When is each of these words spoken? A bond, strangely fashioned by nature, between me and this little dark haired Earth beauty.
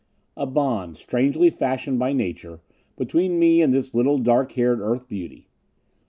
A 0.35 0.47
bond, 0.47 0.97
strangely 0.97 1.51
fashioned 1.51 1.99
by 1.99 2.11
nature, 2.11 2.61
between 2.95 3.37
me 3.37 3.61
and 3.61 3.71
this 3.71 3.93
little 3.93 4.17
dark 4.17 4.53
haired 4.53 4.79
Earth 4.79 5.07
beauty. 5.07 5.47